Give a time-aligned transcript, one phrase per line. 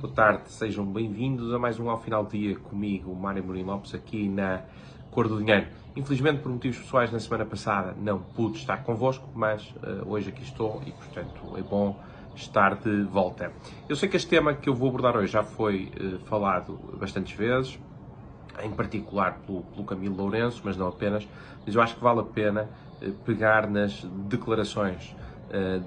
[0.00, 3.94] Boa tarde, sejam bem-vindos a mais um Ao Final do Dia comigo, Mário Mourinho Lopes,
[3.94, 4.62] aqui na
[5.10, 5.66] Cor do Dinheiro.
[5.96, 10.42] Infelizmente, por motivos pessoais, na semana passada não pude estar convosco, mas uh, hoje aqui
[10.42, 11.98] estou e, portanto, é bom
[12.36, 13.52] estar de volta.
[13.88, 17.36] Eu sei que este tema que eu vou abordar hoje já foi uh, falado bastantes
[17.36, 17.78] vezes,
[18.62, 21.26] em particular pelo, pelo, Camilo Lourenço, mas não apenas,
[21.66, 22.68] mas eu acho que vale a pena
[23.02, 25.14] uh, pegar nas declarações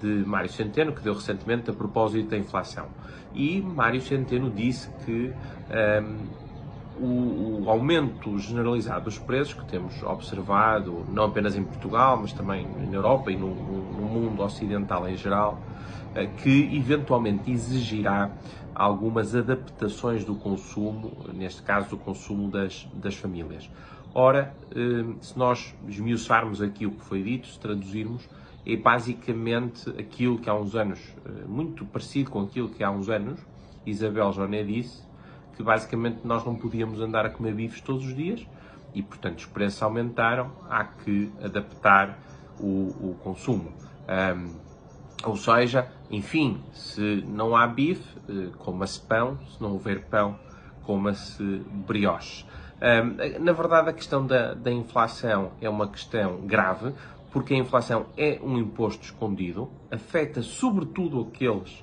[0.00, 2.86] de Mário Centeno, que deu recentemente a propósito da inflação.
[3.34, 5.32] E Mário Centeno disse que
[6.00, 6.48] um,
[7.00, 12.66] o, o, aumento generalizado dos preços que temos observado, não apenas em Portugal, mas também
[12.66, 15.60] na Europa e no, no mundo ocidental em geral,
[16.14, 18.30] eh, que eventualmente exigirá
[18.74, 23.70] algumas adaptações do consumo, neste caso do consumo das, das famílias.
[24.14, 24.54] Ora,
[25.20, 28.28] se nós esmiuçarmos aqui o que foi dito, se traduzirmos,
[28.68, 33.08] é basicamente aquilo que há uns anos, eh, muito parecido com aquilo que há uns
[33.08, 33.40] anos,
[33.86, 35.02] Isabel Joné disse,
[35.56, 38.46] que basicamente nós não podíamos andar a comer bifes todos os dias
[38.94, 42.18] e, portanto, os preços aumentaram, há que adaptar
[42.60, 43.72] o, o consumo.
[44.06, 44.68] Um,
[45.24, 50.38] ou seja, enfim, se não há bife, eh, coma-se pão, se não houver pão,
[50.84, 51.42] coma-se
[51.86, 52.44] brioche.
[52.80, 56.94] Um, na verdade, a questão da, da inflação é uma questão grave,
[57.30, 61.82] porque a inflação é um imposto escondido, afeta sobretudo aqueles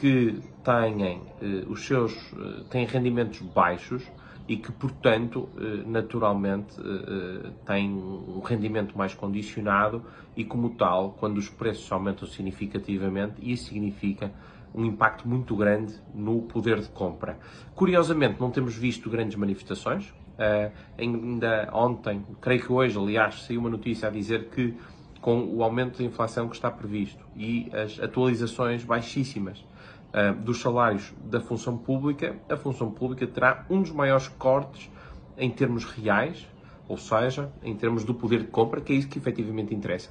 [0.00, 4.02] que têm eh, os seus eh, têm rendimentos baixos
[4.48, 10.02] e que, portanto, eh, naturalmente eh, têm um rendimento mais condicionado
[10.36, 14.32] e, como tal, quando os preços aumentam significativamente, isso significa
[14.74, 17.38] um impacto muito grande no poder de compra.
[17.74, 23.70] Curiosamente, não temos visto grandes manifestações, Uh, ainda ontem, creio que hoje, aliás, saiu uma
[23.70, 24.76] notícia a dizer que
[25.20, 31.14] com o aumento da inflação que está previsto e as atualizações baixíssimas uh, dos salários
[31.24, 34.90] da função pública, a função pública terá um dos maiores cortes
[35.38, 36.46] em termos reais,
[36.88, 40.10] ou seja, em termos do poder de compra, que é isso que efetivamente interessa.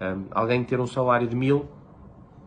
[0.00, 1.68] Um, ah, alguém ter um salário de mil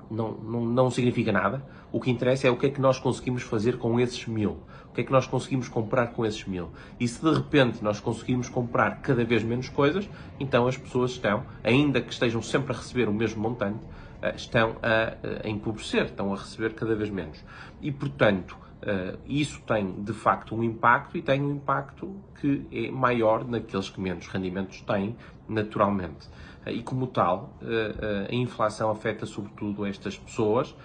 [0.10, 1.66] não, não, não significa nada.
[1.92, 4.58] O que interessa é o que é que nós conseguimos fazer com esses mil.
[4.90, 6.70] O que é que nós conseguimos comprar com esses mil.
[7.00, 11.44] E se de repente nós conseguimos comprar cada vez menos coisas, então as pessoas estão,
[11.64, 13.80] ainda que estejam sempre a receber o mesmo montante,
[14.22, 17.44] eh, estão a, a empobrecer, estão a receber cada vez menos.
[17.82, 22.92] E, portanto, Uh, isso tem de facto um impacto e tem um impacto que é
[22.92, 25.16] maior naqueles que menos rendimentos têm,
[25.48, 26.28] naturalmente.
[26.66, 30.76] Uh, e como tal, uh, a inflação afeta sobretudo estas pessoas,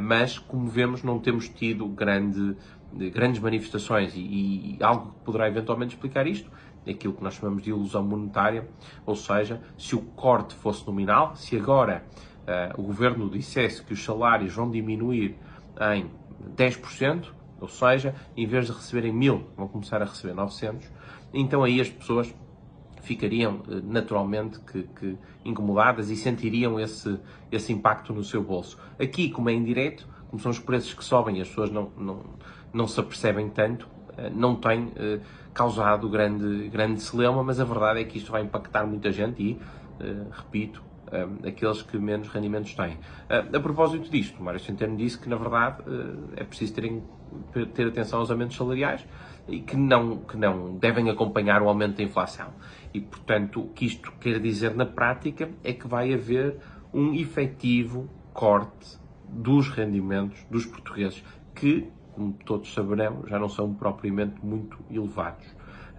[0.00, 2.56] mas como vemos, não temos tido grande,
[3.12, 6.50] grandes manifestações e, e, algo que poderá eventualmente explicar isto.
[6.86, 8.66] É aquilo que nós chamamos de ilusão monetária,
[9.04, 12.04] ou seja, se o corte fosse nominal, se agora
[12.78, 15.36] o governo dissesse que os salários vão diminuir
[15.94, 16.08] em
[16.56, 17.26] 10%,
[17.60, 20.90] ou seja, em vez de receberem 1000, vão começar a receber 900,
[21.32, 22.34] então aí as pessoas
[23.02, 27.18] ficariam eh, naturalmente que, que incomodadas e sentiriam esse,
[27.50, 28.78] esse impacto no seu bolso.
[29.00, 32.24] Aqui, como é indireto, como são os preços que sobem as pessoas não, não,
[32.72, 35.20] não se apercebem tanto, eh, não tem eh,
[35.54, 39.58] causado grande, grande celeuma, mas a verdade é que isto vai impactar muita gente e,
[40.30, 42.94] repito, uh, aqueles que menos rendimentos têm.
[42.94, 47.02] Uh, a propósito disto, Mário Centeno disse que, na verdade, uh, é preciso terem,
[47.74, 49.06] ter atenção aos aumentos salariais
[49.48, 52.48] e que não, que não devem acompanhar o aumento da inflação.
[52.92, 56.56] E, portanto, o que isto quer dizer na prática é que vai haver
[56.92, 61.22] um efetivo corte dos rendimentos dos portugueses,
[61.54, 65.46] que, como todos saberão, já não são propriamente muito elevados.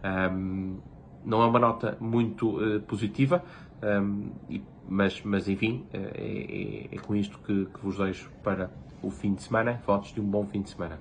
[0.03, 0.79] Um,
[1.25, 3.44] não é uma nota muito uh, positiva,
[3.83, 8.71] um, e, mas, mas enfim, é, é, é com isto que, que vos deixo para
[9.01, 9.81] o fim de semana.
[9.85, 10.99] Votos de um bom fim de semana.